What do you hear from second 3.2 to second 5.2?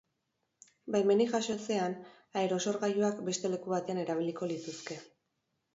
beste leku batean erabiliko lituzke.